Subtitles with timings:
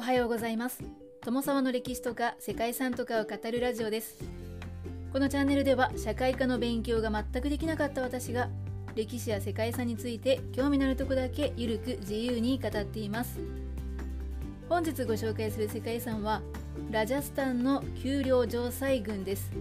[0.00, 0.82] おはようございます。
[1.20, 4.24] 友沢の歴史とか世界遺産とかを語るラジオです。
[5.12, 8.48] このチャンネルでは社会科の勉強が全くできなかった私が
[8.94, 13.40] 歴史や世界遺産について興味のあるとこだけゆるく自由に語っています。
[14.70, 16.40] 本日ご紹介する世界遺産は
[16.90, 19.52] ラジャスタンの丘陵城塞群です。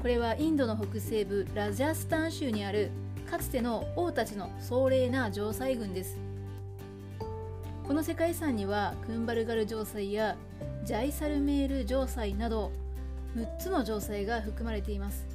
[0.00, 2.92] これはインドの北西部ラジャスタン州にある
[3.28, 6.27] かつての王たちの壮麗な城塞群です。
[7.88, 10.36] この世界遺産にはクンバルガル城塞や
[10.84, 12.70] ジャイサルメール城塞など
[13.34, 15.26] 6つの城塞が含まれています。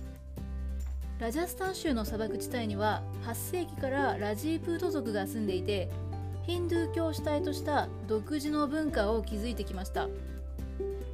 [1.18, 5.90] ラジャスタン州の砂漠地帯には8世紀からラジープート族が住んでいて
[6.44, 10.08] ヒンドゥー教主体とした独自の文化を築いてきました。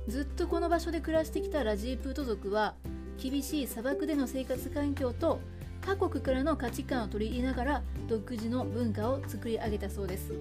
[0.10, 2.74] ずっとこの場所で暮らしてきたラジープート族は
[3.18, 5.40] 厳しい砂漠での生活環境と
[5.80, 10.34] 他国からの価値観を取り入れながら独自の文化を作り上げたそうです。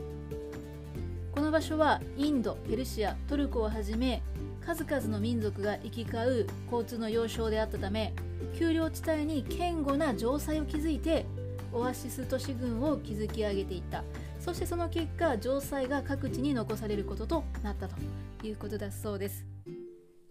[1.49, 4.23] の場所はインドペルシアトルコをはじめ
[4.60, 8.13] 数々の民族が行き交う交通の要衝であったため
[8.59, 11.24] 丘陵地帯に堅固な城塞を築いて
[11.73, 14.05] オアシス都市群を築き上げていった。
[14.40, 17.96] そしてその結果城塞が各地に残されることとなったと
[18.43, 19.46] いうことだそうです。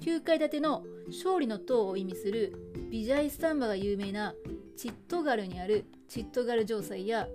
[0.02, 4.36] 9階建ての勝利の塔を意味するビジャイスタンバが有名な
[4.76, 7.28] チットガルにあるチットガル城塞や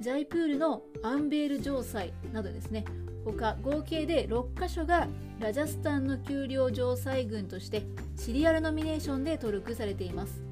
[0.00, 2.86] ジャイプールのアンベール城塞などですね。
[3.22, 5.06] 他合計で6カ所が
[5.38, 7.82] ラジャスタンの丘陵城塞群として
[8.16, 10.42] シリアルノミネーションで登録されています。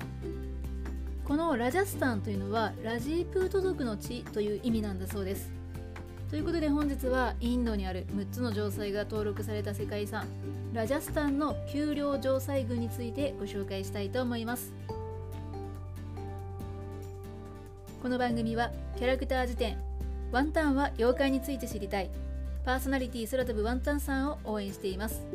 [1.24, 5.50] このラジャスタンというのはラジープート族の地という意味なんだそうです。
[6.28, 10.26] ということで本日はインドにある6つの城塞が登録された世界遺産
[10.74, 14.74] ラジャスタンの丘陵城塞群についてご紹介したいと思います。
[18.00, 19.76] この番組はキャラクター辞典
[20.30, 22.10] ワンタンは妖怪について知りたい
[22.64, 25.26] パーソナリティ空飛ぶワンタンさんを応援しています。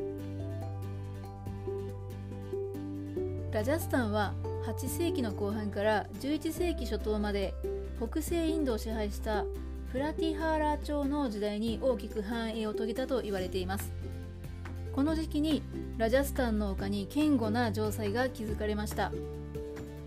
[3.51, 4.33] ラジャスタンは
[4.65, 7.53] 8世紀の後半から11世紀初頭まで
[8.01, 9.43] 北西インドを支配した
[9.91, 13.91] プラティハーラー朝の時代に大きく繁栄を遂げたと言われています。
[14.95, 15.63] この時期に
[15.97, 19.11] ラジャスタンの丘に堅固な城塞が築かれました。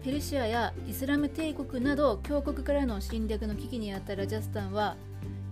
[0.06, 4.94] ペルシアやイスラム帝国など強国からの侵略の危機にあったラジャスタンは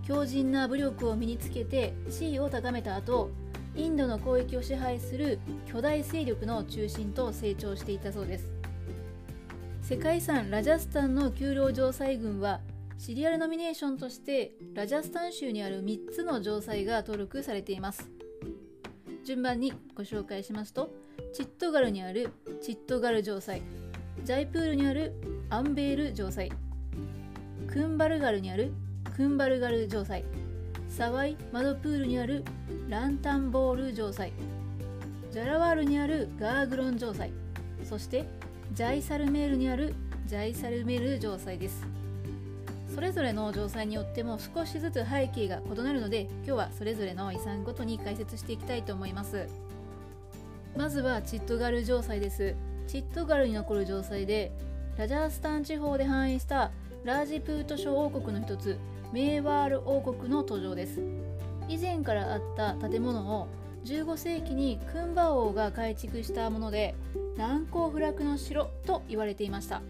[0.07, 3.31] 強靭な武力を身につけて地位を高めた後
[3.75, 8.49] インドの広域を支配する巨大勢力の中心と成長していたそうです。
[9.81, 12.61] 世界遺産ラジャスタンの丘陵城塞群は
[12.97, 18.09] シリアルノミネーションとしてラジャスタン州にある3つの城塞が登録されています。
[19.25, 20.93] 順番にご紹介しますと
[21.33, 22.29] チットガルにある
[22.61, 23.61] チットガル城塞。
[24.23, 25.13] ジャイプールにある
[25.49, 26.51] アンベール城塞。
[27.67, 28.71] クンバルガルにある
[29.15, 30.23] クンバルガル城塞。
[30.89, 32.43] サワイ・マドプールにある
[32.89, 34.31] ランタンボール城塞。
[35.31, 37.31] ジャラワールにあるガーグロン城塞。
[37.83, 38.25] そして
[38.73, 39.93] ジャイサルメールにある
[40.25, 41.85] ジャイサルメール城塞です。
[42.95, 49.47] それぞれの城塞によっても少しずつ背景が異なるので今日はそれぞれの遺産ごとに解説していきたいと思います。
[50.75, 52.55] まずはチットガル城塞です。
[52.87, 54.51] チットガルに残る城塞で
[54.97, 56.71] ラジャースタン地方で繁栄した
[57.03, 58.77] ラージプート諸王国の一つ
[59.11, 61.01] メーワール王国の登場です。
[61.67, 63.47] 以前からあった建物を
[63.85, 66.95] 15世紀にクンバ王が改築したもので
[67.37, 69.81] 難攻不落の城と言われていました。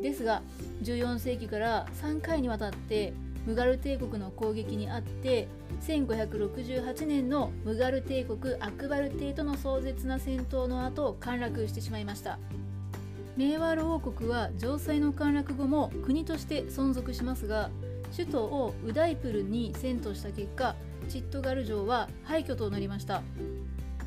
[0.00, 0.42] ですが
[0.82, 3.12] 14世紀から3回にわたって
[3.46, 5.48] ムガル帝国の攻撃にあって
[5.82, 12.38] 1568年のムガル帝国アクバル帝との壮絶な戦闘の後陥落してしまいました。
[13.36, 17.70] メーワール王国は城塞の陥落後も国として存続しますが
[18.10, 20.74] 首都をウダイプルに遷都した結果
[21.08, 23.22] チットガル城は廃墟となりました。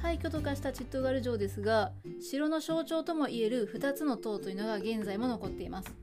[0.02, 1.92] 廃墟と化したチットガル城ですが
[2.22, 5.94] 城の象徴ともいえる2つの塔というのが現在も残っています。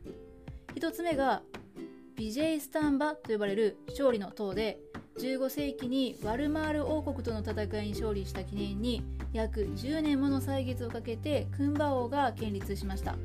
[0.74, 1.42] 1つ目が
[2.14, 4.78] ビジェイスタンバと呼ばれる勝利の塔で
[5.18, 9.02] 15世紀にワルマール王国との戦いに勝利した記念に
[9.32, 13.16] 約10年もの歳月をかけてクンバ王が建立しました。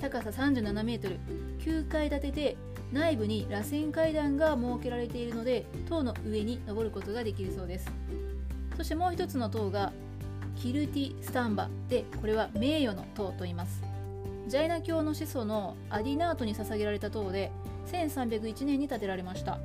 [0.00, 1.18] 高さ37メートル
[1.60, 2.56] 9階建てで
[2.92, 7.90] 内部に螺旋階段が設けられているので塔の上に登ることができるそうです。
[8.76, 9.92] そしてもう一つの塔が
[10.56, 13.82] キルティ・スタンバでこれは名誉の塔と言います。
[14.48, 17.50] ジャイナ教の始祖のアディナートに捧げられた塔で
[17.90, 19.58] 1301年に建てられました。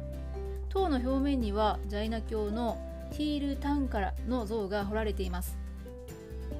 [0.71, 2.77] 塔の表面にはジャイナ教の
[3.11, 5.57] ティール・タンカラの像が彫られています。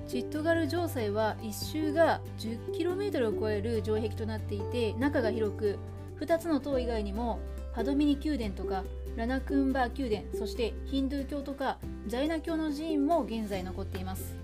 [0.06, 5.80] チットガル城塞は一周が 10km を超える城壁となっていて中が広く
[6.20, 7.40] 2つの塔以外にも
[7.74, 8.84] パドミニ宮殿とか
[9.16, 11.78] ラナクンバー宮殿そしてヒンドゥー教とか
[12.08, 14.36] ジャイナ教の寺院も現在残っています。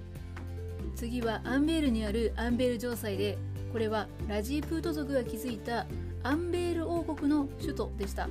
[0.96, 3.38] 次はアンベールにあるアンベール城塞で
[3.74, 5.86] これはラジープート族が築いた
[6.24, 8.30] アンベール王国の首都でした。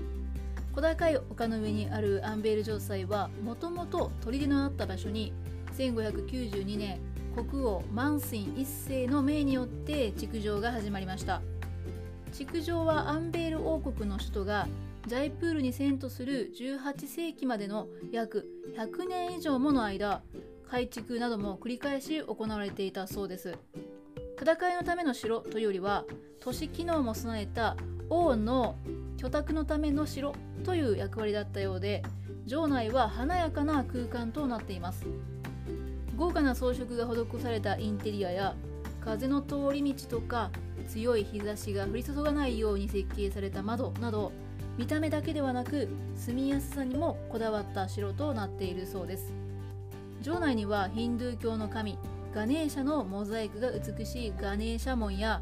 [0.77, 5.33] 小高い丘の上にあるアンベール城塞はもともと砦のあった場所に
[5.79, 7.01] 1592年
[7.35, 11.41] 国王マンスイン1世の命によって築城が始まりました。
[12.31, 14.69] 築城はアンベール王国の首都が
[15.07, 18.47] ジャイプールに遷都する18世紀までの約
[18.77, 20.21] 100年以上もの間
[20.69, 23.57] 改築なども繰り返し行われていたそうです。
[24.39, 26.05] 戦いのための城というよりは
[26.39, 27.79] 都市機能も備えた
[28.11, 28.77] 王の
[29.17, 30.35] 居宅のための城
[30.65, 32.03] という役割だったようで
[32.47, 35.07] 城内は華やかな空間となっています。
[36.17, 38.55] 豪華な装飾が施されたインテリアや
[39.01, 40.51] 風の通り道とか
[40.89, 44.33] 強い日差しが降り注がないように設計された窓など
[44.79, 49.33] 見た目だけではなく住みやすさにもこだわった城となっているそうです。
[50.23, 51.99] 城内にはヒンドゥー教の神
[52.35, 55.41] ガネーシャのモザイクが美しいガネーシャ門や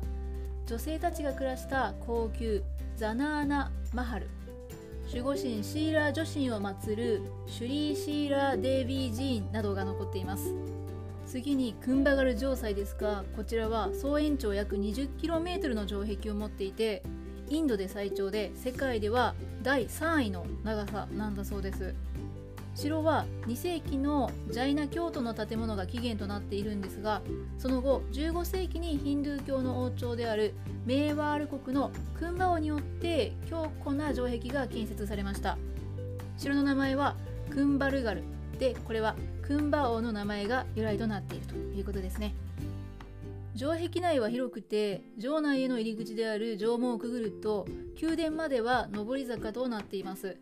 [0.66, 2.62] 女性たちが暮らした高級
[2.96, 4.29] ザナーナ・マハル。
[5.08, 10.55] 守護神シーラー女神を祀るシュリーシーラー・デービー寺院などが残っています。
[11.26, 17.02] 次にクンバガル城塞ですがこちらは総延長約 20km の城壁を持っていて
[17.49, 21.94] インドで最長で世界では第3位の長さなんだそうです。
[22.74, 27.22] 城は2世紀のジャイナ教徒の建物が起源となっているんですが
[27.56, 30.54] その後15世紀にヒンドゥー教の王朝である
[30.84, 35.56] メーワール国のクンバ王によって強固な城壁が建設されました。
[36.36, 37.16] 城の名前は
[37.50, 38.22] クンバルガル
[38.58, 42.34] でこれはクンバ王の名前が由来となっているということですね。
[43.56, 47.66] 城壁内は広くて城内への入り口である城門をくぐると
[48.02, 50.36] 宮殿までは上り坂となっています。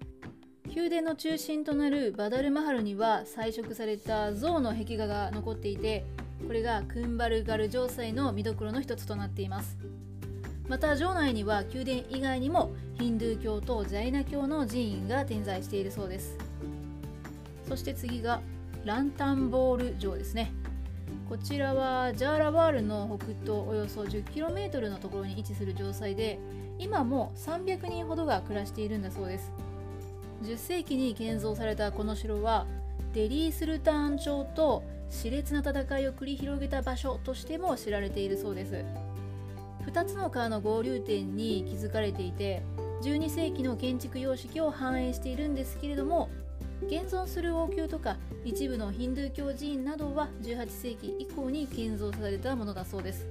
[0.74, 6.06] 宮殿の中心となるバダルマハルには彩色された象の壁画が残っていて
[6.46, 9.76] これがクンバルガル城塞の見どころの一つとなっています。
[10.68, 16.38] また城内には宮殿以外にもヒンドゥー教とジャイナ教の寺院が点在しているそうです。
[17.68, 18.40] そして次が
[18.86, 20.52] ランタンボール城ですね。
[21.28, 26.38] こちらはジャーラワールの北東およそ 10km のところに位置する城塞で
[26.78, 29.52] 今も300人ほどが暮らしているんだそうです。
[30.42, 32.66] 10世紀に建造されたこの城は
[33.14, 38.84] デリー・スルターン朝と熾烈な戦いを繰り広げた場所としても知られているそうです。
[39.86, 42.62] 2つの川の合流点に築かれていて
[43.02, 46.30] 12世紀の建築様式を反映しているんですけれども
[46.86, 53.26] 現存する王宮とか一部のヒンドゥー教寺院などは18世紀以降に建造されたものだそうです。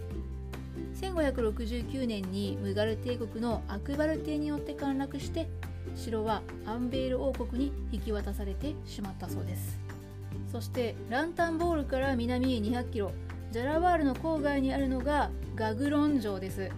[1.01, 5.47] 1569年にムガル帝国のアクバル帝によって陥落して
[5.95, 9.79] 城はアンベール王国に引き渡されてしまったそうです。
[10.51, 13.11] そしてランタンボールから南へ200キロ。
[13.51, 16.71] ジャラワールの郊外にあるのがガグロン城です。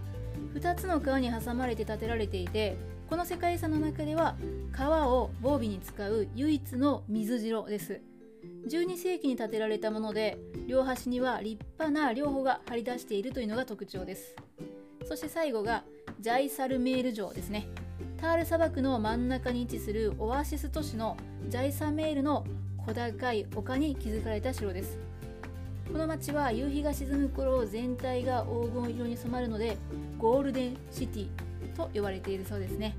[0.56, 2.77] 2つの川に挟まれて建てられていて
[3.10, 4.36] この世界遺産の中では
[4.71, 8.01] 川を防備に使う唯一の水城です。
[8.68, 10.38] 12世紀に建てられたもので
[10.68, 14.36] 両端には立派な両方が張り出しているというのが特徴です。
[15.06, 15.83] そして最後が
[16.19, 17.68] ジャイサルメール城ですね。
[18.23, 21.18] タール砂漠の真ん中に位置するオアシス都市の
[21.49, 22.45] ジャイサメールの
[22.77, 24.97] 小高い丘に築かれた城です。
[25.92, 29.75] この町は夕日が沈む頃全体が黄金色に染まるので
[30.18, 31.27] ゴールデンシティ
[31.75, 32.95] と呼ばれているそうですね。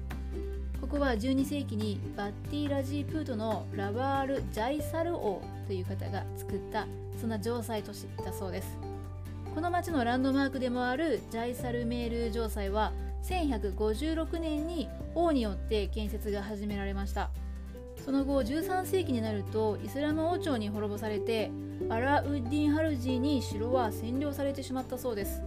[0.82, 6.86] ここは12世紀にバッティ・ラジープートのラバール・ジャイサル王という方が作った
[7.18, 8.76] そんな城塞都市だそうです。
[9.54, 12.92] この町のランドマークでもあるジャイサルメール城塞は
[13.24, 17.30] 1156年に王によって建設が始められました。
[18.04, 21.50] その後13世紀になるとイスラム王朝に滅ぼされて
[21.88, 25.42] アラウッディン・ハルジーに城は占領されてしまったそうです。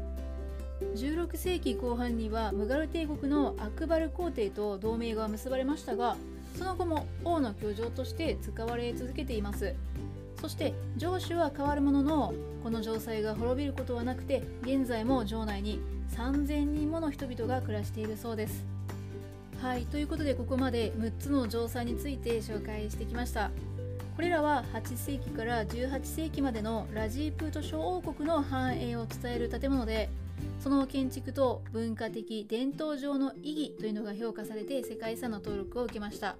[0.95, 6.17] 16世紀後半にはムガル帝国のアクバル皇帝と同盟が結ばれましたが
[6.55, 9.75] その後も王の居城として使われ続けています。
[10.41, 15.79] そして城主は変わるもののこの城塞が滅びることはなくて現在も城内に
[16.11, 18.65] 3000人もの人々が暮らしているそうです。
[19.61, 23.51] はいということでここまで6つの城塞について紹介してきました。
[24.15, 30.09] これらは8世紀から18世紀までのラジープート小王国の繁栄を伝える建物で
[30.59, 36.35] その建築と文化的伝統上の意義というのが評価されて世界遺産の登録を受けました。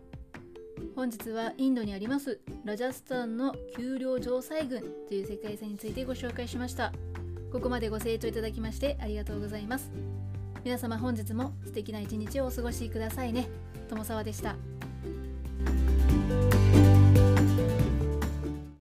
[0.96, 6.92] 本日はインドにありますラジャスタンの丘陵城塞群という世界遺産についてご紹介しました。
[7.52, 9.92] ここまでご清聴いただきましてありがとうございます。
[10.64, 13.48] 皆様本日も素敵な一日をお過ごしくださいね。
[13.90, 14.77] 友沢でした。